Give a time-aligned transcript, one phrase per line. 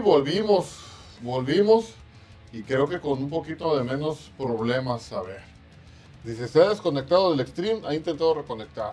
[0.00, 0.78] volvimos,
[1.22, 1.94] volvimos
[2.52, 5.40] y creo que con un poquito de menos problemas, a ver.
[6.24, 8.92] Dice, se ha desconectado del stream, ha intentado reconectar.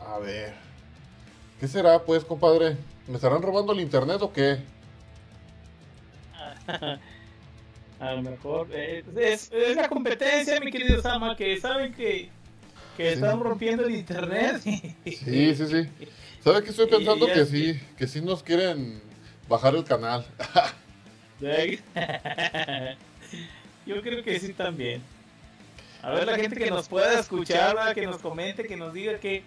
[0.00, 0.54] A ver.
[1.60, 2.76] ¿Qué será pues, compadre?
[3.06, 4.58] ¿Me estarán robando el internet o qué?
[8.00, 12.30] A lo mejor eh, es, es la competencia, mi querido Sama, que saben que,
[12.96, 13.14] que Sí.
[13.14, 14.60] están rompiendo el internet.
[14.60, 15.88] Sí, sí, sí.
[16.42, 19.00] ¿Sabe que estoy pensando que sí, que sí nos quieren
[19.48, 20.24] bajar el canal?
[23.86, 25.02] Yo creo que sí también.
[26.02, 27.94] A ver la gente que nos pueda escuchar, ¿verdad?
[27.94, 29.42] que nos comente, que nos diga qué,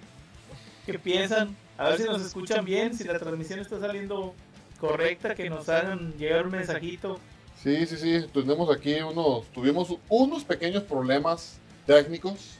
[0.85, 1.55] qué piensan.
[1.77, 4.33] A ver si nos escuchan bien, si la transmisión está saliendo
[4.79, 7.19] correcta, que nos hagan llegar un mensajito.
[7.61, 8.25] Sí, sí, sí.
[8.33, 12.59] Tenemos aquí unos, tuvimos unos pequeños problemas técnicos,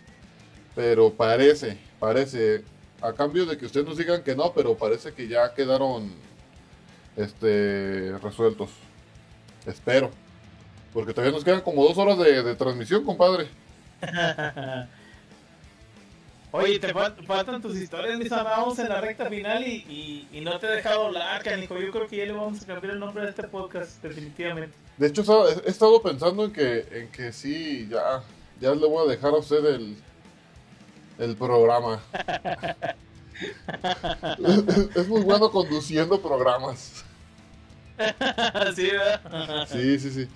[0.75, 2.63] pero parece, parece,
[3.01, 6.11] a cambio de que ustedes nos digan que no, pero parece que ya quedaron,
[7.17, 8.69] este, resueltos.
[9.65, 10.11] Espero.
[10.93, 13.47] Porque todavía nos quedan como dos horas de, de transmisión, compadre.
[16.51, 20.41] Oye, te fal- faltan tus historias, mis vamos en la recta final y, y, y
[20.41, 21.77] no te he dejado hablar, canijo.
[21.77, 24.73] Yo creo que ya le vamos a cambiar el nombre de este podcast, definitivamente.
[24.97, 28.23] De hecho, he estado pensando en que, en que sí, ya,
[28.61, 29.97] ya le voy a dejar a usted el,
[31.19, 31.99] el programa.
[33.41, 37.03] es, es muy bueno conduciendo programas.
[38.75, 39.67] sí, ¿verdad?
[39.71, 40.27] Sí, sí, sí.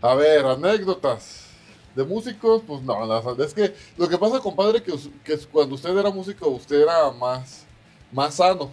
[0.00, 1.46] A ver, anécdotas.
[1.94, 4.92] De músicos, pues no, no, es que lo que pasa, compadre, que,
[5.24, 7.64] que cuando usted era músico, usted era más,
[8.12, 8.70] más sano.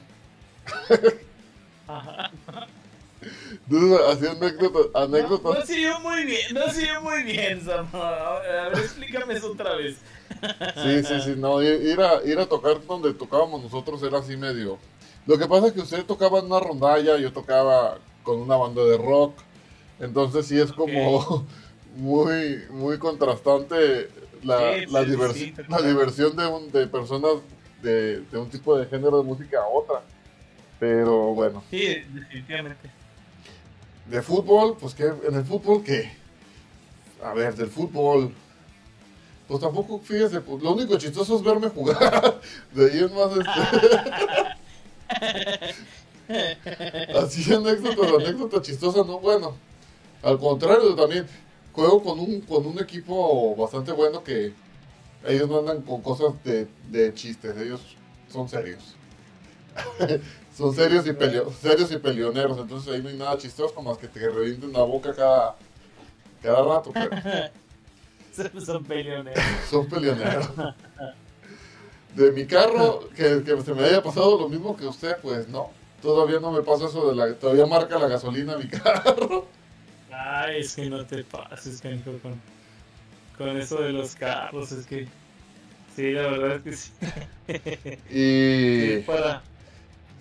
[1.87, 2.31] Ajá.
[3.69, 5.59] Entonces, anécdotas, No, anécdotas.
[5.59, 7.87] no siguió muy bien, no siguió muy bien, Sam.
[7.93, 9.97] A ver, explícame eso otra vez.
[10.75, 14.77] Sí, sí, sí, no, ir a, ir a tocar donde tocábamos nosotros era así medio.
[15.25, 18.83] Lo que pasa es que usted tocaba en una rondalla, yo tocaba con una banda
[18.83, 19.33] de rock,
[19.99, 21.45] entonces sí es como
[21.95, 24.09] muy, muy contrastante
[24.43, 27.33] la, Sí, la, sí, la diversión de, un, de personas
[27.81, 30.01] de, de un tipo de género de música a otra.
[30.79, 32.89] Pero bueno, Sí, definitivamente.
[34.09, 36.11] De fútbol, pues que en el fútbol que,
[37.23, 38.33] a ver, del fútbol,
[39.47, 42.41] pues tampoco, fíjese, pues, lo único chistoso es verme jugar.
[42.73, 43.51] De ahí en más, este,
[47.17, 49.55] así anécdotas, anécdotas chistosas, no, bueno.
[50.23, 51.27] Al contrario, también
[51.71, 54.53] juego con un, con un equipo bastante bueno que
[55.27, 57.81] ellos no andan con cosas de, de chistes, ellos
[58.31, 58.95] son serios.
[60.57, 64.07] son serios y, peleo, serios y peleoneros, entonces ahí no hay nada chistoso más que
[64.07, 65.55] te revienten la boca cada,
[66.41, 67.09] cada rato, pero
[68.65, 69.43] Son peleoneros.
[69.69, 70.49] son peleoneros.
[72.15, 75.69] De mi carro, que, que se me haya pasado lo mismo que usted, pues no.
[76.01, 77.33] Todavía no me pasa eso de la...
[77.33, 79.47] Todavía marca la gasolina mi carro.
[80.11, 82.39] Ay, es que no te pases, canijo, con,
[83.37, 84.71] con eso de los carros.
[84.71, 85.07] Es que.
[85.95, 86.91] Sí, la verdad es que sí.
[88.09, 88.97] Y...
[88.97, 89.41] Sí, para.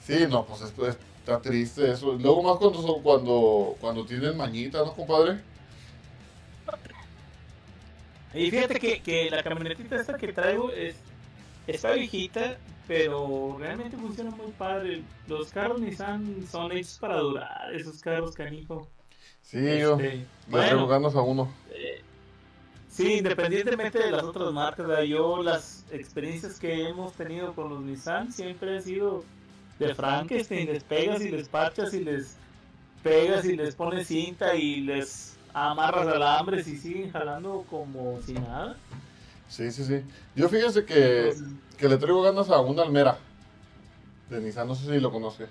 [0.06, 2.12] Sí, no, pues esto es- está triste eso.
[2.14, 5.40] Luego más cuando, son- cuando, cuando tienen mañita, ¿no, compadre?
[8.34, 10.96] Y fíjate que, que la camionetita esta que traigo es,
[11.66, 12.58] está viejita,
[12.88, 15.02] pero realmente funciona muy padre.
[15.28, 18.88] Los carros Nissan son hechos para durar, esos carros canijo.
[19.42, 21.48] Sí, yo Este, le bueno, ganas a uno.
[22.88, 25.02] sí, independientemente de las otras marcas, ¿verdad?
[25.04, 29.24] yo las experiencias que hemos tenido con los Nissan siempre han sido
[29.79, 32.37] de Frankenstein, les pegas y les parchas y les
[33.03, 38.76] pegas y les pones cinta y les amarras alambres y siguen jalando como si nada.
[39.49, 40.03] Sí, sí, sí.
[40.35, 41.35] Yo fíjese que,
[41.76, 43.19] que le traigo ganas a una almera.
[44.31, 45.47] De Nissan, no sé si lo conoce.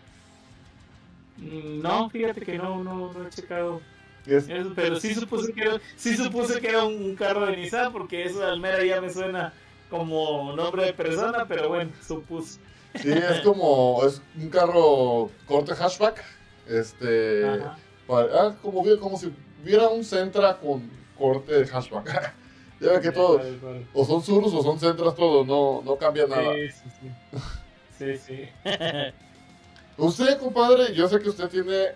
[1.38, 3.82] Mm, No, fíjate que no, no, no he checado
[4.26, 8.24] eso, pero sí supuse que era, sí supuse que era un carro de Nissan, porque
[8.24, 9.54] eso de Almera ya me suena
[9.90, 12.60] como nombre de persona, pero bueno, supuse.
[12.96, 16.24] Sí, es como, es un carro corte hatchback.
[16.68, 17.44] Este,
[18.10, 22.34] ah, como, como si hubiera un Sentra con corte de hatchback.
[22.80, 23.88] ya ve que todo, Vale, vale.
[23.94, 26.54] o son Surus o son Sentras, todo, no, no cambia nada.
[26.54, 27.38] Sí, sí, sí.
[27.98, 28.50] Sí, sí.
[29.98, 31.90] Usted, compadre, yo sé que usted tiene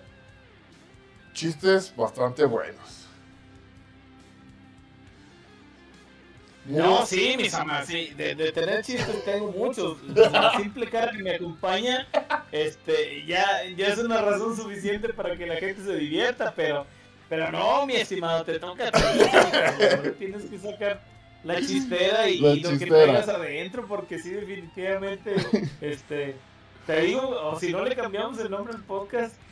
[1.34, 2.97] chistes bastante buenos.
[6.68, 9.98] No, sí, mis amas, sí, de, de, tener chistes tengo muchos.
[10.14, 12.08] La simple cara que me acompaña,
[12.52, 16.86] este, ya, ya es una razón suficiente para que la gente se divierta, pero,
[17.30, 21.02] pero no, mi estimado, te toca a ti, tienes que sacar
[21.44, 25.36] la chistera y, lo que traigas adentro, porque sí, definitivamente,
[25.80, 26.36] este,
[26.86, 29.36] te digo, o si no le cambiamos el nombre al podcast.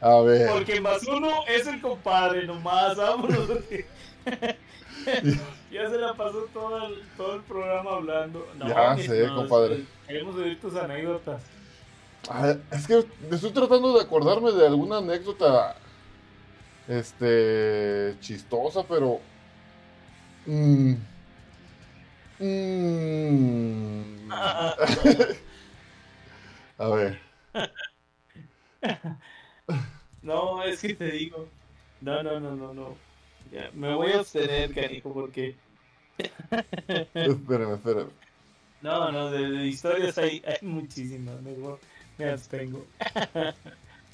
[0.00, 0.50] a ver.
[0.50, 3.48] Porque más uno es el compadre, nomás, vámonos.
[5.70, 8.46] ya se la pasó todo el, todo el programa hablando.
[8.58, 9.84] No, ya sé, compadre.
[10.06, 11.42] Queremos oír tus anécdotas.
[12.70, 15.76] es que estoy tratando de acordarme de alguna anécdota
[16.88, 19.20] este chistosa, pero
[20.46, 20.94] mm,
[22.38, 24.30] mm.
[26.78, 27.20] a ver.
[30.22, 31.48] No, es que te digo.
[32.00, 32.96] No, no, no, no, no.
[33.52, 35.54] Ya, me voy a abstener, canijo, porque.
[37.14, 38.10] espérame, espérame.
[38.82, 41.40] No, no, de, historias hay, hay muchísimas.
[41.42, 41.78] Mejor
[42.18, 42.86] me abstengo.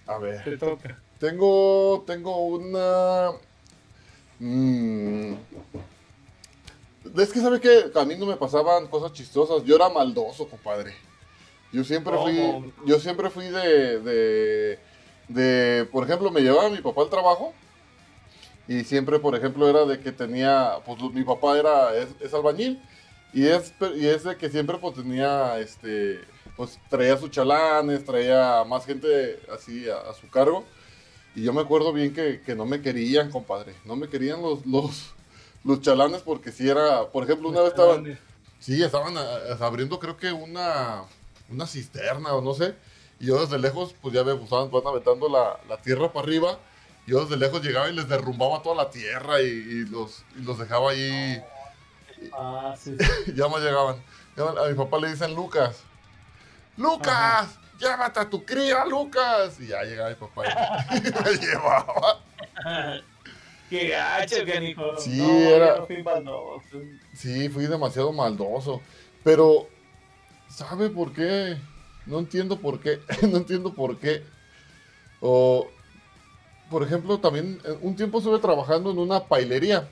[0.06, 0.44] a ver.
[0.44, 0.98] Te toca.
[1.18, 3.32] Tengo, tengo una.
[4.38, 5.34] Mm,
[7.16, 9.64] es que sabe que a mí no me pasaban cosas chistosas.
[9.64, 10.94] Yo era maldoso, compadre.
[11.72, 14.78] Yo siempre fui, yo siempre fui de, de,
[15.32, 17.52] de, por ejemplo, me llevaba mi papá al trabajo
[18.68, 22.80] y siempre, por ejemplo, era de que tenía, pues mi papá era, es, albañil.
[23.32, 26.20] Y es, y es de que siempre pues tenía, este,
[26.56, 30.64] pues traía sus chalanes, traía más gente así a, su cargo.
[31.34, 33.74] Y yo me acuerdo bien que, no me querían, compadre.
[33.84, 35.14] No me querían los, los,
[35.64, 38.18] los chalanes porque si era, por ejemplo, una vez estaban,
[38.58, 39.14] sí, estaban
[39.60, 41.02] abriendo creo que una,
[41.50, 42.74] una cisterna o no sé.
[43.22, 46.26] Y yo desde lejos, pues ya me pues, estaban, van aventando la, la tierra para
[46.26, 46.58] arriba
[47.06, 51.42] yo desde lejos llegaba y les derrumbaba toda la tierra y, los, los dejaba ahí.
[52.32, 52.96] Ah, sí.
[53.34, 53.96] ya me llegaban.
[54.36, 55.82] A mi papá le dicen Lucas.
[56.76, 57.58] ¡Lucas!
[57.78, 59.58] ¡Llévate a tu cría, Lucas!
[59.60, 60.44] Y ya llegaba mi papá
[60.94, 62.20] y me llevaba.
[63.68, 64.96] ¡Qué gacho, canijo!
[64.98, 65.84] Sí, era...
[65.84, 66.04] fui
[67.14, 68.80] Sí, fui demasiado maldoso.
[69.24, 69.68] Pero,
[70.48, 71.58] ¿sabe por qué?
[72.06, 73.00] No entiendo por qué.
[73.22, 74.22] no entiendo por qué.
[75.20, 75.68] O
[76.72, 79.90] por ejemplo, también eh, un tiempo estuve trabajando en una pailería.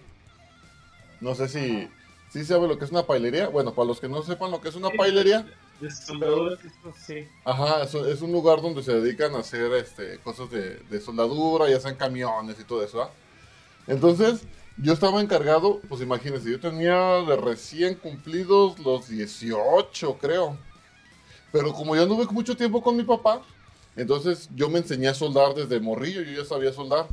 [1.21, 1.89] No sé si,
[2.33, 3.49] si sabe lo que es una pailería.
[3.49, 5.47] Bueno, para los que no sepan lo que es una pailería.
[7.07, 7.29] Sí.
[7.45, 11.97] Ajá, es, un lugar donde se dedican a hacer este, cosas de, soldadura, ya sean
[11.97, 13.11] camiones y todo eso.
[13.87, 14.47] Entonces,
[14.79, 20.57] yo estaba encargado, pues imagínense, yo tenía de recién cumplidos los 18, creo.
[21.53, 23.43] Pero como ya anduve mucho tiempo con mi papá,
[23.97, 27.07] entonces yo me enseñé a soldar desde morrillo, yo ya sabía soldar.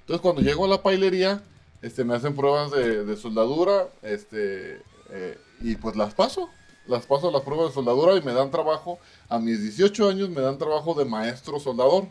[0.00, 1.42] Entonces cuando llego a la pailería,
[1.82, 6.48] este, me hacen pruebas de, soldadura, este, eh, y pues las paso.
[6.86, 8.98] Las paso a las pruebas de soldadura y me dan trabajo.
[9.28, 12.06] A mis 18 años me dan trabajo de maestro soldador.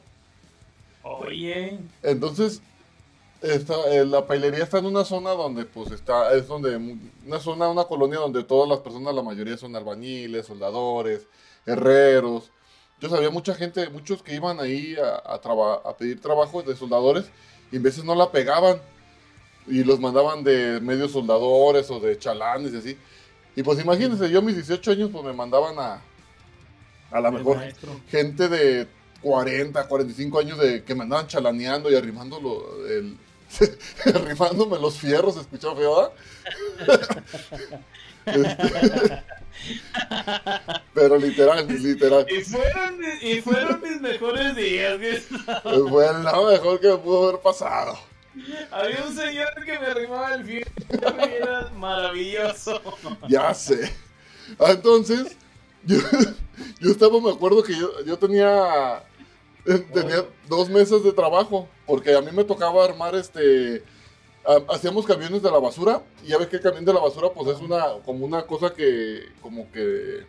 [1.03, 1.79] Oye.
[2.03, 2.62] Entonces,
[3.41, 6.77] esta, eh, la pailería está en una zona donde, pues, está, es donde,
[7.25, 11.27] una zona, una colonia donde todas las personas, la mayoría son albañiles, soldadores,
[11.71, 12.51] herreros,
[12.99, 17.31] yo sabía mucha gente, muchos que iban ahí a, a, pedir trabajo de soldadores
[17.71, 18.81] y a veces no la pegaban
[19.67, 22.97] y los mandaban de medios soldadores o de chalanes y así.
[23.55, 26.01] Y pues imagínense, yo a mis 18 años pues me mandaban a
[27.11, 27.59] a la mejor
[28.09, 28.88] gente de
[29.21, 33.17] 40, 45 años de que me andaban chalaneando y arrimándolo el,
[34.15, 36.13] arrimándome los fierros, escuchaba feo,
[38.25, 39.23] este,
[41.00, 42.25] pero literal, literal.
[42.29, 45.00] Y fueron, y fueron mis mejores días.
[45.63, 47.98] Fue lo mejor que me pudo haber pasado.
[48.70, 50.63] Había un señor que me arrimaba el y
[51.38, 52.82] era maravilloso.
[53.29, 53.91] Ya sé.
[54.60, 55.38] Ah, entonces,
[55.86, 55.98] yo,
[56.82, 59.03] yo estaba, me acuerdo que yo, yo tenía,
[59.94, 63.84] tenía dos meses de trabajo, porque a mí me tocaba armar este
[64.68, 67.56] hacíamos camiones de la basura y ya ves que el camión de la basura pues
[67.56, 70.25] es una como una cosa que como que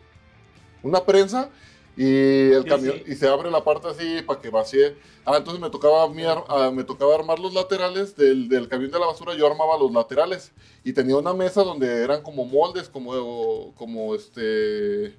[0.82, 1.50] una prensa
[1.96, 4.96] y el camión y se abre la parte así para que vacíe.
[5.24, 9.06] Ah, entonces me tocaba ah, me tocaba armar los laterales del, del, camión de la
[9.06, 10.52] basura, yo armaba los laterales
[10.84, 15.16] y tenía una mesa donde eran como moldes, como como este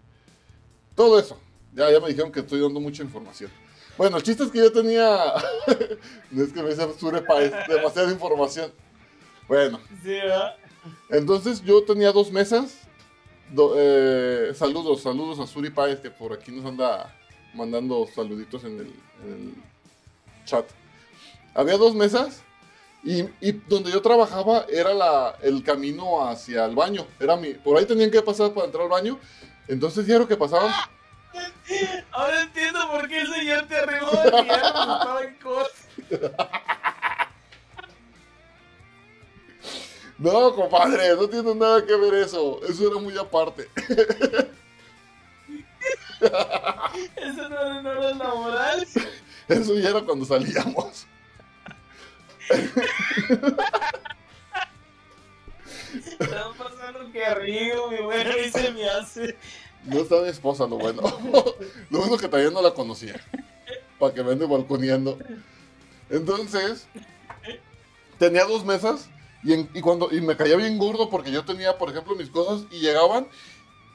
[0.95, 1.37] todo eso.
[1.73, 3.51] Ya ya me dijeron que estoy dando mucha información.
[3.97, 5.33] Bueno, el chiste es que yo tenía.
[5.67, 8.71] es que me dice Sure Paez, demasiada información.
[9.47, 9.79] Bueno.
[10.01, 10.55] Sí, ¿verdad?
[11.09, 12.80] Entonces yo tenía dos mesas.
[13.75, 17.13] Eh, saludos, saludos a Suri Paez, que por aquí nos anda
[17.53, 19.55] mandando saluditos en el,
[20.45, 20.65] chat.
[21.53, 22.41] Había dos mesas
[23.03, 27.05] Y, y donde yo trabajaba era la, el camino hacia el baño.
[27.19, 29.19] Era mi, por ahí tenían que pasar para entrar al baño.
[29.67, 30.71] Entonces diario que pasaban.
[32.11, 35.35] Ahora entiendo por qué el señor te arribó de
[40.21, 42.59] No, compadre, no tiene nada que ver eso.
[42.69, 43.67] Eso era muy aparte.
[47.15, 48.87] Eso no, no era laboral.
[49.47, 51.07] Eso ya era cuando salíamos.
[56.19, 59.35] Estaba pasando que río, mi bueno, y se me hace.
[59.85, 61.01] No está mi esposa, lo bueno.
[61.89, 63.19] Lo bueno que todavía no la conocía.
[63.97, 65.17] Para que me ande balconeando.
[66.11, 66.85] Entonces,
[68.19, 69.09] tenía dos mesas
[69.43, 72.29] y, en- y cuando, y me caía bien gordo porque yo tenía, por ejemplo, mis
[72.29, 73.27] cosas y llegaban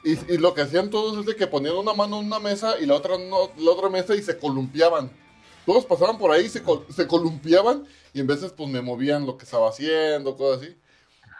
[0.03, 2.75] y, y lo que hacían todos es de que ponían una mano en una mesa
[2.79, 5.11] y la otra en o- la otra mesa y se columpiaban.
[5.65, 9.37] Todos pasaban por ahí, se, col- se columpiaban y en veces pues me movían lo
[9.37, 10.75] que estaba haciendo, cosas así.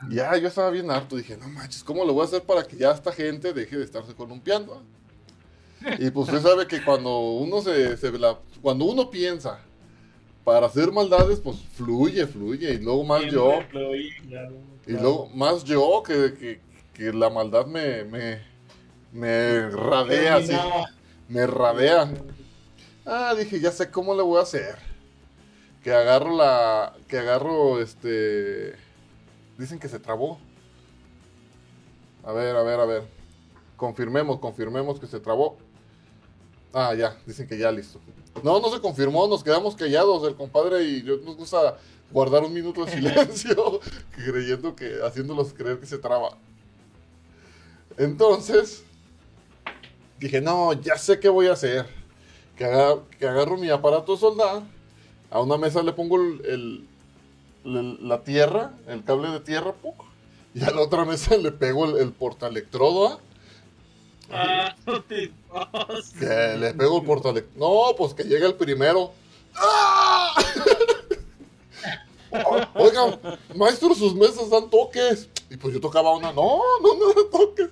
[0.10, 2.64] Y Ya, yo estaba bien harto, dije, no manches, ¿cómo lo voy a hacer para
[2.68, 4.84] que ya esta gente deje de estarse columpiando?
[6.00, 9.60] Y pues usted sabe que cuando uno se, se la- cuando uno piensa
[10.48, 15.30] para hacer maldades, pues fluye, fluye, y luego más yo, Siempre fluye, claro, y luego
[15.36, 16.62] más yo que, que,
[16.94, 18.42] que la maldad me, me,
[19.12, 20.54] me radea, así,
[21.28, 22.10] me radea.
[23.06, 24.78] Ah, dije, ya sé cómo le voy a hacer.
[25.84, 26.96] Que agarro la.
[27.10, 28.74] Que agarro este.
[29.58, 30.40] Dicen que se trabó.
[32.24, 33.04] A ver, a ver, a ver.
[33.76, 35.58] Confirmemos, confirmemos que se trabó.
[36.74, 38.00] Ah, ya, dicen que ya listo.
[38.44, 40.28] No, no se confirmó, nos quedamos callados.
[40.28, 41.78] El compadre y yo nos gusta
[42.12, 43.80] guardar un minuto de silencio,
[44.12, 46.38] creyendo que, haciéndolos creer que se traba.
[47.98, 48.84] Entonces,
[50.20, 51.86] dije, no, ya sé qué voy a hacer.
[52.56, 52.66] Que,
[53.20, 54.64] que agarro mi aparato de
[55.30, 56.88] a una mesa le pongo el,
[57.64, 59.76] la tierra, el cable de tierra,
[60.54, 63.20] y a la otra mesa le pego el, el portaelectrodo,
[64.32, 64.76] ¿ah?
[65.54, 65.88] Ah,
[66.20, 67.90] que le pego el portaelectrodo.
[67.90, 69.12] No, pues que llega el primero.
[69.56, 70.34] ¡Ah!
[72.76, 73.20] Oiga,
[73.56, 75.30] maestro, sus mesas dan toques.
[75.50, 77.70] Y pues yo tocaba una, no, no, no dan toques.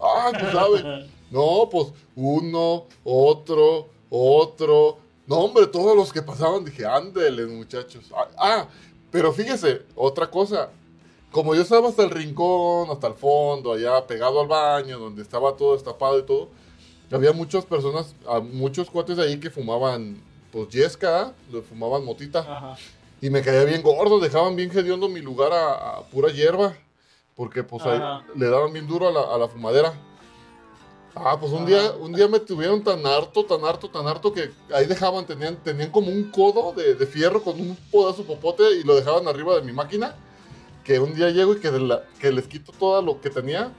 [0.00, 1.08] Ay, pues sabe.
[1.30, 4.98] No, pues uno, otro, otro.
[5.26, 8.04] No, hombre, todos los que pasaban dije, ándele, muchachos.
[8.14, 8.68] Ah, ah,
[9.10, 10.70] pero fíjese, otra cosa.
[11.32, 15.56] Como yo estaba hasta el rincón, hasta el fondo, allá pegado al baño, donde estaba
[15.56, 16.50] todo destapado y todo,
[17.10, 20.22] había muchas personas, ah, muchos cuates ahí que fumaban,
[20.52, 21.32] pues yesca,
[21.68, 22.40] fumaban motita.
[22.40, 22.76] Ajá.
[23.20, 26.76] Y me caía bien gordo, dejaban bien hediondo mi lugar a, a pura hierba.
[27.34, 27.98] Porque pues ahí
[28.34, 29.94] le daban bien duro a la, a la fumadera.
[31.14, 31.66] Ah, pues un Ajá.
[31.66, 35.56] día, un día me tuvieron tan harto, tan harto, tan harto que ahí dejaban, tenían,
[35.56, 39.54] tenían como un codo de, de fierro con un pedazo popote y lo dejaban arriba
[39.54, 40.14] de mi máquina.
[40.84, 43.72] Que un día llego y que, de la- que les quito todo lo que tenía.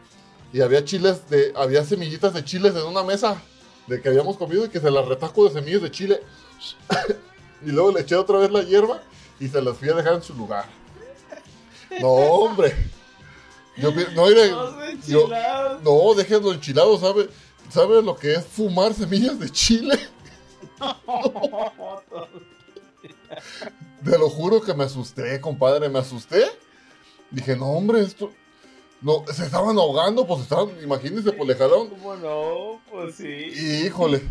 [0.54, 3.42] Y había chiles de, había semillitas de chiles en una mesa
[3.88, 6.22] de que habíamos comido y que se las retaco de semillas de chile.
[7.66, 9.02] y luego le eché otra vez la hierba
[9.40, 10.66] y se las fui a dejar en su lugar.
[12.00, 12.74] No, hombre.
[13.78, 15.82] Yo, no, mire, yo- enchilados.
[15.84, 17.30] no, déjenlo enchilado, ¿sabe?
[17.70, 19.98] ¿Sabe lo que es fumar semillas de chile?
[24.04, 26.44] Te lo juro que me asusté, compadre, me asusté.
[27.34, 28.32] Dije, no, hombre, esto...
[29.02, 31.90] No, se estaban ahogando, pues estaban, imagínense, pues le jalaron.
[31.90, 32.80] ¿Cómo no?
[32.90, 33.28] Pues sí.
[33.86, 34.22] Híjole.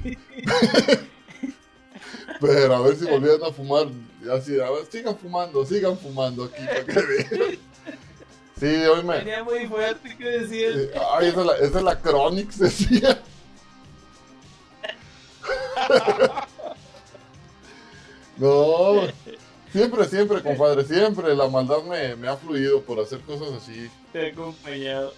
[2.40, 3.88] Pero a ver si volvían a fumar.
[4.32, 7.58] Así, a ver, sigan fumando, sigan fumando aquí para que vean.
[8.58, 9.18] Sí, hoy me.
[9.18, 10.90] Venía muy fuerte que decir.
[11.12, 13.22] Ay, esa es la, esa es la Chronix, decía.
[18.38, 19.02] No,
[19.72, 23.90] siempre, siempre, compadre, siempre la maldad me, me ha fluido por hacer cosas así.
[24.12, 25.12] Te he acompañado.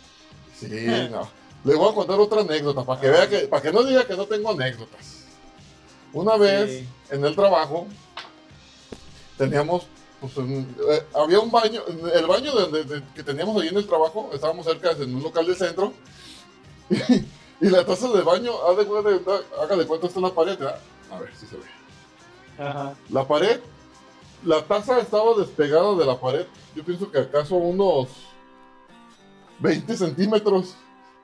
[0.59, 1.29] Sí, no.
[1.65, 4.17] Le voy a contar otra anécdota para que vea que, para que no diga que
[4.17, 5.25] no tengo anécdotas.
[6.13, 6.89] Una vez Sí.
[7.11, 7.87] en el trabajo
[9.37, 9.87] teníamos,
[10.21, 11.83] pues, un- eh, había un baño,
[12.15, 15.23] el baño de- de- de- que teníamos ahí en el trabajo, estábamos cerca de un
[15.23, 15.93] local del centro
[17.61, 19.11] y, la taza de baño, haz de cuenta,
[19.61, 20.79] haga de cuenta está en la pared, ¿verdad?
[21.11, 21.63] a ver si se ve.
[22.59, 22.95] Ajá.
[23.09, 23.61] La pared,
[24.45, 26.47] la taza estaba despegada de la pared.
[26.75, 28.09] Yo pienso que acaso unos
[29.61, 30.75] 20 centímetros.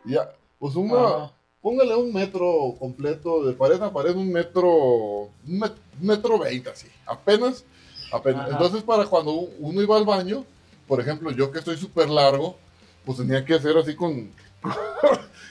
[0.04, 1.32] Ya, pues una, Ajá.
[1.60, 6.70] póngale un metro completo de pared a pared, un metro, un met- un metro 20
[6.70, 7.64] así, apenas,
[8.12, 8.42] apenas.
[8.46, 8.52] Ajá.
[8.52, 10.44] Entonces para cuando uno iba al baño,
[10.88, 12.56] por ejemplo, yo que estoy súper largo,
[13.04, 14.30] pues tenía que hacer así con,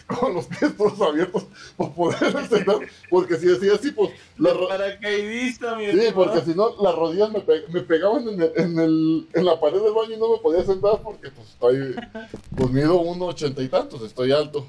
[0.09, 1.45] con los pies todos abiertos
[1.77, 4.11] para poder sentar, porque si decía así, pues...
[4.37, 8.79] La Paracaidista, mi Sí, porque si no, las rodillas me, me pegaban en, el, en,
[8.79, 11.95] el, en, la pared del baño y no me podía sentar porque pues estoy,
[12.57, 14.65] pues mido uno ochenta y tantos, estoy alto.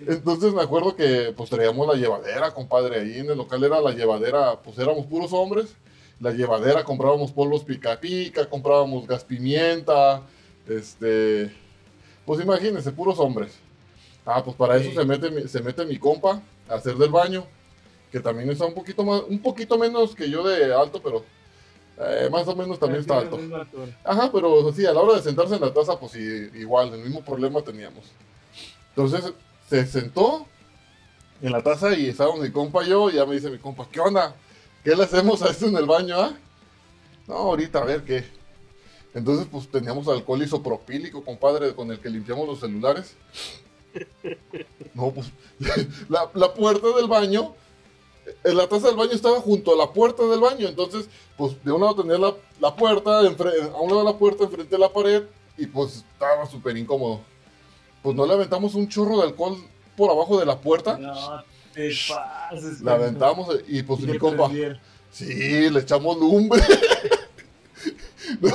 [0.00, 3.92] Entonces me acuerdo que pues traíamos la llevadera, compadre, ahí en el local era la
[3.92, 5.76] llevadera, pues éramos puros hombres,
[6.20, 10.22] la llevadera comprábamos polvos pica pica, comprábamos gas pimienta,
[10.68, 11.54] este,
[12.24, 13.63] pues imagínense, puros hombres.
[14.26, 17.46] Ah, pues para eso se mete, se mete mi compa a hacer del baño,
[18.10, 21.24] que también está un poquito más, un poquito menos que yo de alto, pero
[21.98, 23.38] eh, más o menos también está alto.
[24.02, 27.22] Ajá, pero sí, a la hora de sentarse en la taza, pues igual, el mismo
[27.22, 28.04] problema teníamos.
[28.96, 29.32] Entonces,
[29.68, 30.46] se sentó
[31.42, 33.86] en la taza y estábamos mi compa y yo, y ya me dice mi compa,
[33.90, 34.34] ¿qué onda?
[34.82, 36.34] ¿Qué le hacemos a esto en el baño, ah?
[37.26, 38.24] No, ahorita a ver qué.
[39.14, 43.14] Entonces, pues teníamos alcohol isopropílico, compadre, con el que limpiamos los celulares.
[44.94, 45.30] No, pues
[46.08, 47.54] la, puerta del baño,
[48.44, 50.68] en la taza del baño estaba junto a la puerta del baño.
[50.68, 54.76] Entonces, pues de un lado tenía la, la puerta, a un lado la puerta, enfrente
[54.76, 55.24] de la pared,
[55.56, 57.20] y pues estaba súper incómodo
[58.04, 59.56] pues no le aventamos un chorro de alcohol
[59.96, 60.98] por abajo de la puerta.
[60.98, 61.42] No
[61.72, 62.82] te pases.
[62.82, 64.50] La aventamos y pues mi compa.
[65.10, 66.60] Sí, le echamos lumbre.
[68.42, 68.50] no,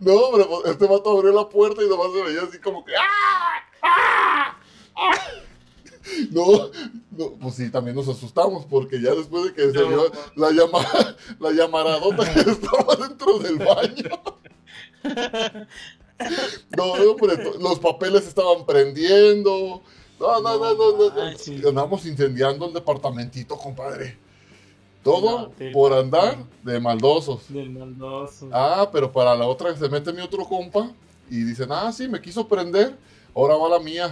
[0.00, 2.92] no, hombre, pues, este vato abrió la puerta y nomás se veía así como que
[2.96, 3.62] ¡Ah!
[3.80, 4.49] ¡Ah!
[6.30, 6.70] No,
[7.10, 11.16] no, pues sí, también nos asustamos porque ya después de que se vio la, llamada,
[11.38, 14.10] la llamaradota que estaba dentro del baño.
[16.76, 19.82] No, hombre, los papeles estaban prendiendo.
[20.18, 21.68] No, no, no, no, no.
[21.70, 24.18] Andamos incendiando el departamentito, compadre.
[25.02, 27.50] Todo por andar de maldosos.
[27.50, 28.50] De maldosos.
[28.52, 30.90] Ah, pero para la otra se mete mi otro compa
[31.30, 32.98] y dicen, ah, sí, me quiso prender,
[33.34, 34.10] ahora va la mía.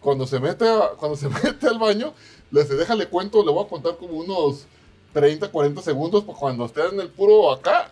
[0.00, 0.66] Cuando se mete,
[0.98, 2.14] cuando se mete al baño,
[2.50, 4.66] le dice, déjale cuento, le voy a contar como unos
[5.12, 7.90] 30, 40 segundos, para cuando esté en el puro acá.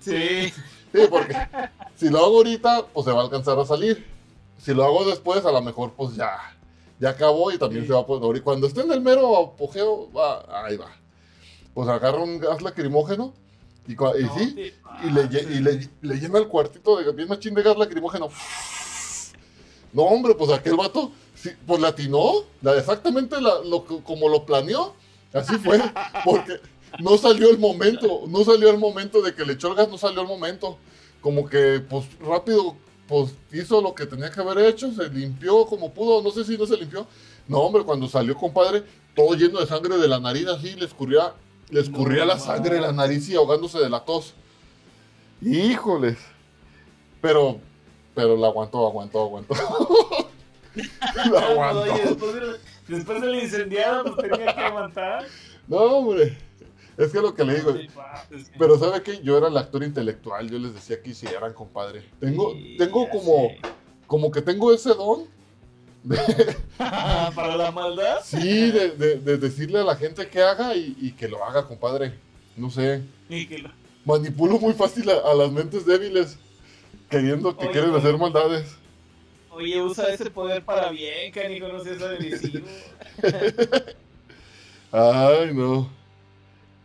[0.00, 0.52] Sí.
[0.92, 1.36] Sí, porque
[1.96, 4.06] si lo hago ahorita, pues se va a alcanzar a salir.
[4.58, 6.56] Si lo hago después, a lo mejor pues ya,
[6.98, 8.42] ya acabó y también se va a poder.
[8.42, 10.90] Cuando esté en el mero apogeo, va, ahí va.
[11.74, 13.34] Pues agarra un gas lacrimógeno
[13.86, 14.72] y, y sí,
[15.04, 18.30] y, le, le, llena el cuartito de bien machín de gas lacrimógeno.
[19.92, 22.44] No, hombre, pues aquel vato, sí, pues latinó,
[22.76, 24.94] exactamente lo, como lo planeó.
[25.32, 25.80] Así fue,
[26.24, 26.60] porque
[27.00, 29.98] no salió el momento, no salió el momento de que le echó el gas, no
[29.98, 30.78] salió el momento.
[31.20, 32.76] Como que, pues rápido,
[33.08, 36.56] pues hizo lo que tenía que haber hecho, se limpió como pudo, no sé si
[36.56, 37.06] no se limpió.
[37.48, 41.32] No, hombre, cuando salió, compadre, todo lleno de sangre de la nariz, así, le escurría,
[41.70, 44.34] le escurría la sangre de la nariz y ahogándose de la tos.
[45.40, 46.18] Híjoles.
[47.20, 47.60] Pero,
[48.16, 49.54] pero la aguantó, aguantó, aguantó.
[51.30, 51.84] la aguantó.
[51.84, 52.40] después, de,
[52.88, 55.26] después del incendiado, pues tenía que aguantar.
[55.68, 56.38] No, hombre.
[56.96, 57.74] Es que lo que le digo.
[58.58, 59.20] Pero ¿sabe qué?
[59.22, 60.50] Yo era el actor intelectual.
[60.50, 62.02] Yo les decía que hicieran, compadre.
[62.18, 63.50] Tengo, tengo como,
[64.06, 65.26] como que tengo ese don.
[66.78, 68.20] ¿Para la maldad?
[68.24, 72.14] Sí, de, decirle a la gente que haga y, que lo haga, compadre.
[72.56, 73.02] No sé.
[74.06, 76.38] Manipulo muy fácil a, las mentes débiles,
[77.08, 78.76] queriendo que quieren hacer maldades.
[79.50, 82.10] Oye, usa ese poder para bien, que ni conoces a
[84.92, 85.88] Ay, no.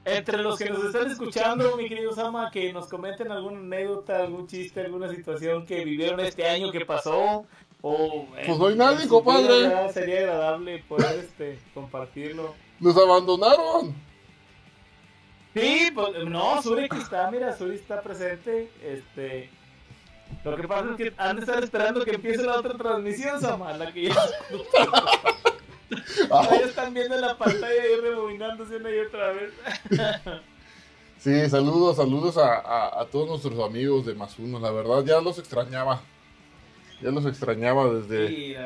[0.03, 4.47] Entre los que nos están escuchando, mi querido Sama, que nos comenten alguna anécdota, algún
[4.47, 7.45] chiste, alguna situación que vivieron este año que pasó.
[7.81, 9.91] O, pues no hay nadie, compadre.
[9.91, 12.55] sería agradable poder este, compartirlo.
[12.79, 13.95] ¡Nos abandonaron!
[15.53, 18.71] Sí, pues, no, Suri está, mira, Suri está presente.
[18.83, 19.49] Este,
[20.43, 23.77] lo que pasa es que han de estar esperando que empiece la otra transmisión, Sama,
[23.77, 24.15] la que ya.
[26.31, 29.51] Ahí están viendo la pantalla y rebobinándose una y otra vez.
[31.21, 34.59] Sí, saludos, saludos a, todos nuestros amigos de Más Uno.
[34.59, 36.01] La verdad, ya los extrañaba.
[36.99, 38.57] Ya los extrañaba desde.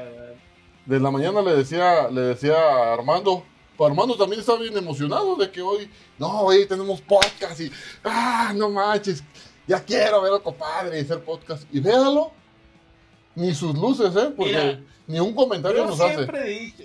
[0.85, 3.43] Desde la mañana le decía, le decía a Armando.
[3.75, 5.89] Pues Armando también está bien emocionado de que hoy.
[6.17, 7.69] No, hoy tenemos podcast y.
[8.05, 9.21] ¡Ah, no manches!
[9.67, 11.63] Ya quiero ver a compadre y hacer podcast.
[11.73, 12.31] Y véalo.
[13.35, 14.31] Ni sus luces, ¿eh?
[14.35, 16.15] Porque ni un comentario nos hace.
[16.15, 16.83] Siempre he dicho,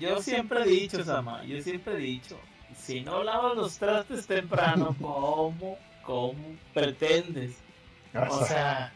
[0.00, 2.36] yo siempre he dicho, Sama, yo siempre he dicho,
[2.76, 7.56] si no lavas los trastes temprano, ¿cómo, cómo pretendes?
[8.30, 8.92] O sea,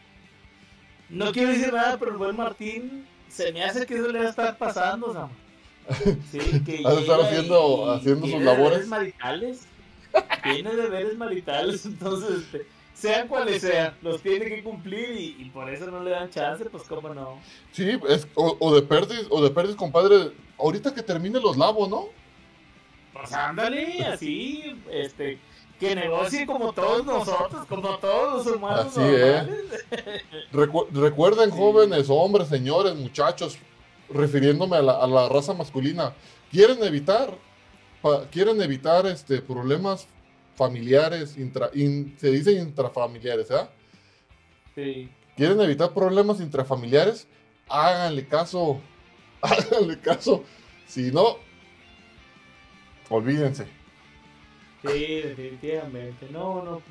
[1.09, 4.25] no quiero decir nada, pero el buen Martín se me hace que eso le va
[4.25, 5.31] a estar pasando, Sama.
[6.31, 8.87] Sí, que a estar haciendo, haciendo sus labores.
[8.87, 9.65] maritales.
[10.43, 12.67] Tiene deberes maritales, entonces, este,
[12.99, 16.83] sean cuales sean, los tiene que cumplir y, por eso no le dan chance, pues
[16.83, 17.39] cómo no.
[17.71, 22.07] Sí, es, o, de perdes, o de perdes, compadre, ahorita que termine los lavos, ¿no?
[23.13, 25.39] Pues ándale, así, este,
[25.79, 29.01] que negocie como todos nosotros, como todos los humanos Así
[30.51, 33.57] recuerden, jóvenes, hombres, señores, muchachos,
[34.09, 36.13] refiriéndome a la, raza masculina,
[36.51, 37.33] quieren evitar,
[38.29, 40.07] quieren evitar este, problemas
[40.59, 41.37] familiares,
[42.17, 43.67] se dice intrafamiliares, ¿eh?
[44.75, 45.09] Sí.
[45.37, 47.29] Quieren evitar problemas intrafamiliares,
[47.69, 48.81] háganle caso,
[49.41, 50.43] háganle caso,
[50.85, 51.37] si no,
[53.09, 53.67] olvídense.
[54.85, 56.81] Sí, definitivamente, no, no,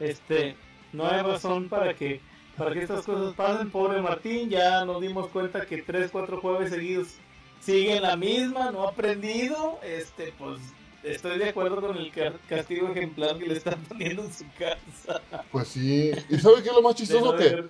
[0.00, 0.56] este,
[0.94, 2.22] no hay razón para que
[2.56, 3.70] para que estas cosas pasen.
[3.70, 7.16] Pobre Martín, ya nos dimos cuenta que tres, cuatro jueves seguidos
[7.60, 9.80] sigue la misma, no ha aprendido.
[9.82, 10.60] Este, pues
[11.04, 12.12] estoy de acuerdo con el
[12.48, 15.20] castigo ejemplar que le están poniendo en su casa.
[15.52, 17.36] Pues sí, y ¿sabe qué es lo más chistoso?
[17.36, 17.64] Que,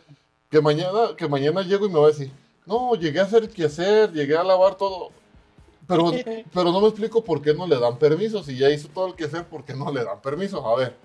[0.50, 2.30] que, mañana, que mañana llego y me va a decir,
[2.66, 5.10] no, llegué a hacer qué hacer, llegué a lavar todo.
[5.86, 6.12] Pero,
[6.54, 8.42] pero no me explico por qué no le dan permiso.
[8.42, 10.66] Si ya hizo todo el que hacer, ¿por qué no le dan permiso?
[10.66, 10.96] A ver.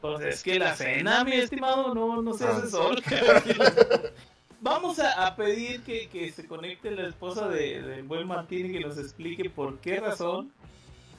[0.00, 2.70] Pues es que la cena, mi estimado, no, no se hace ah.
[2.70, 3.00] solo.
[4.60, 8.98] Vamos a, pedir que, se conecte la esposa del de buen Martín y que nos
[8.98, 10.50] explique por qué razón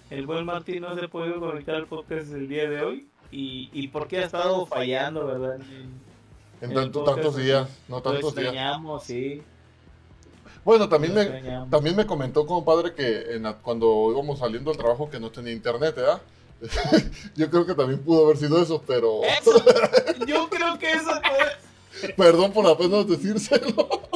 [0.09, 3.69] el buen Martín no se ha podido conectar al podcast el día de hoy y,
[3.73, 5.59] y por qué ha estado fallando, ¿verdad?
[6.61, 8.55] En, tantos días, no tantos días.
[9.03, 9.43] sí.
[10.65, 11.25] Bueno, también me,
[11.69, 16.21] también me comentó, compadre, que cuando íbamos saliendo al trabajo que no tenía internet, ¿verdad?
[17.35, 19.21] yo creo que también pudo haber sido eso, pero.
[20.25, 21.66] yo creo que eso fue.
[22.15, 24.09] Perdón por apenas decírselo.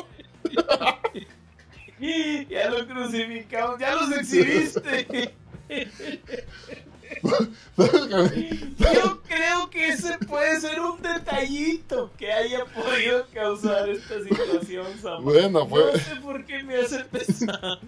[2.50, 5.34] ya lo crucificamos, ya los exhibiste.
[8.78, 15.24] Yo creo que ese puede ser un detallito que haya podido causar esta situación, Sam.
[15.24, 15.94] Bueno, pues.
[15.94, 17.80] No sé por qué me hace pensar.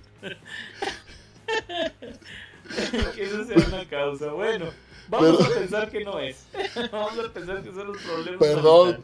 [3.16, 4.32] que eso sea una causa.
[4.32, 4.66] Bueno,
[5.10, 6.46] vamos a pensar que no es.
[6.92, 8.40] vamos a pensar que son los problemas.
[8.40, 9.00] Perdón.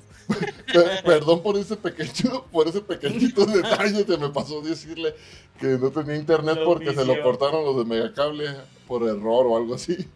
[1.04, 5.16] perdón por ese pequeño, por ese pequeñito detalle que me pasó decirle
[5.60, 8.46] que no tenía internet porque se lo cortaron los de Megacable
[8.88, 10.08] por error o algo así.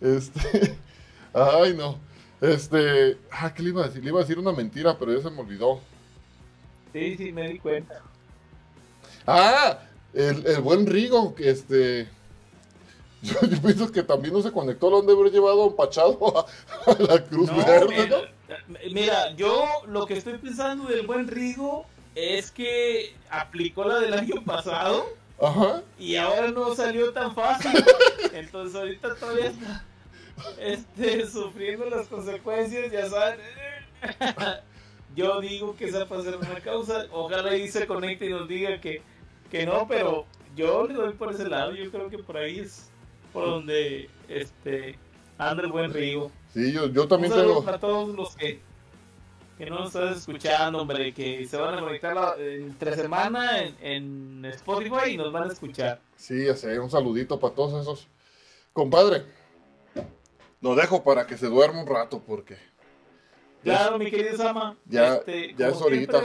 [0.00, 0.76] Este,
[1.32, 1.98] ay no.
[2.40, 4.02] Este, ah, ¿qué le iba a decir?
[4.02, 5.80] Le iba a decir una mentira, pero ya se me olvidó.
[6.92, 8.02] Sí, sí, me di cuenta.
[9.26, 9.78] Ah,
[10.12, 12.08] el, el buen Rigo, que este,
[13.50, 17.24] yo, pienso que también no se conectó, lo han de haber llevado empachado a, la
[17.24, 18.28] Cruz Verde.
[18.92, 24.44] Mira, yo lo que estoy pensando del buen Rigo es que aplicó la del año
[24.44, 25.06] pasado
[25.40, 25.82] Ajá.
[25.98, 27.72] y ahora no salió tan fácil.
[28.32, 29.84] Entonces ahorita todavía está
[30.58, 33.40] este, sufriendo las consecuencias, ya saben.
[35.16, 37.06] Yo digo que esa puede ser una causa.
[37.12, 39.00] Ojalá ahí se conecte y nos diga que,
[39.50, 41.72] que no, pero yo le doy por ese lado.
[41.72, 42.90] Yo creo que por ahí es
[43.34, 44.96] por donde este
[45.36, 46.30] anda el buen Rigo.
[46.54, 47.68] Sí, yo, yo también tengo.
[47.68, 48.60] a todos los que,
[49.58, 54.44] que no nos están escuchando, hombre, que se van a conectar entre semana en, en
[54.46, 56.00] Spotify y nos van a escuchar.
[56.16, 58.06] Sí, ya sé, un saludito para todos esos.
[58.72, 59.24] Compadre,
[60.60, 62.56] lo dejo para que se duerma un rato porque.
[63.64, 64.76] Claro, mi querido Sama.
[64.86, 66.22] Ya, este, ya es ahorita.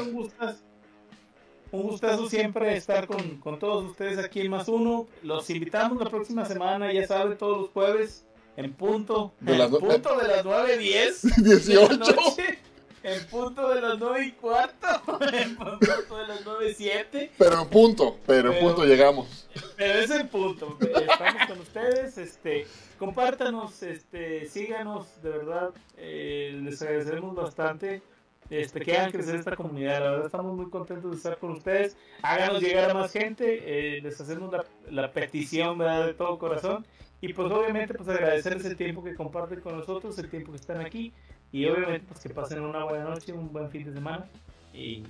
[1.71, 5.07] Un gustazo siempre estar con, con, todos ustedes aquí en Más Uno.
[5.21, 8.25] Los invitamos la próxima semana, ya saben, todos los jueves,
[8.57, 11.43] en punto, de en las punto de las 9.10.
[11.43, 11.99] 18.
[13.01, 14.87] En punto de las 9 y cuarto.
[15.31, 17.31] En punto de las 9 y 7.
[17.37, 19.47] Pero en punto, pero, en punto llegamos.
[19.77, 20.77] Pero es en punto.
[20.81, 22.17] Estamos con ustedes.
[22.17, 25.69] Este, compártanos, este, síganos, de verdad.
[25.95, 28.01] Eh, les agradeceremos bastante
[28.49, 29.99] este, que hagan crecer esta comunidad.
[29.99, 31.95] La verdad, estamos muy contentos de estar con ustedes.
[32.21, 33.97] Háganos llegar a más gente.
[33.97, 36.07] Eh, les hacemos la, la petición ¿verdad?
[36.07, 36.85] de todo corazón.
[37.21, 40.81] Y pues obviamente pues agradecerles el tiempo que comparten con nosotros, el tiempo que están
[40.81, 41.13] aquí.
[41.51, 44.25] Y obviamente pues que pasen una buena noche, un buen fin de semana.
[44.73, 45.03] Y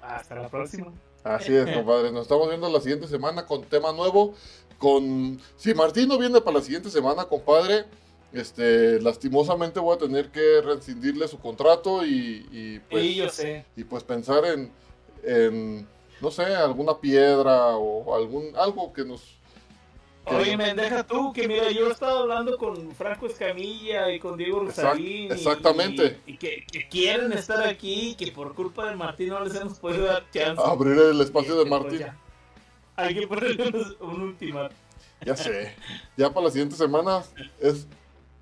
[0.00, 0.92] hasta la próxima.
[1.24, 2.12] Así es, compadre.
[2.12, 4.34] Nos estamos viendo la siguiente semana con tema nuevo.
[4.78, 7.84] Con si Martín no viene para la siguiente semana, compadre,
[8.32, 13.64] este, lastimosamente voy a tener que rescindirle su contrato y, pues, yo sé.
[13.76, 14.72] y pues pensar en,
[15.22, 15.86] en,
[16.20, 19.40] no sé, alguna piedra o algún algo que nos
[20.26, 24.36] Oye, me deja tú, que mira, yo he estado hablando con Franco Escamilla y con
[24.36, 25.32] Diego Rosalín.
[25.32, 26.20] exactamente.
[26.26, 30.24] Y, que, quieren estar aquí, que por culpa de Martín no les hemos podido dar
[30.30, 30.62] chance.
[30.64, 32.06] Abrir el espacio de pues Martín.
[32.96, 34.68] Hay que ponerle un último.
[35.24, 35.74] Ya sé.
[36.16, 37.22] Ya para la siguiente semana
[37.60, 37.88] es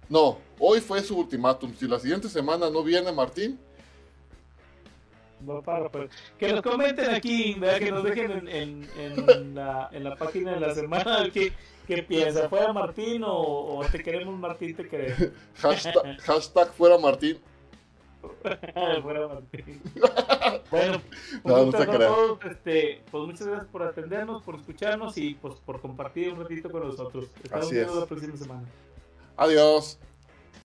[0.08, 1.74] No, hoy fue su ultimátum.
[1.74, 3.58] Si la siguiente semana no viene Martín,
[5.48, 7.78] Va para, pues, que nos comenten aquí, ¿verdad?
[7.78, 11.52] que nos dejen en, en, en, la, en la página de la semana qué,
[11.86, 12.48] qué piensa.
[12.48, 15.30] ¿Fuera Martín o, o te queremos Martín, te queremos?
[15.56, 17.38] hashtag, hashtag fuera Martín.
[19.02, 19.80] fuera Martín.
[20.72, 21.00] bueno,
[21.42, 25.80] pues, No, no todos, este, pues muchas gracias por atendernos, por escucharnos y pues por
[25.80, 27.26] compartir un ratito con nosotros.
[27.44, 28.64] Estamos viendo la próxima semana.
[29.38, 29.96] Adiós.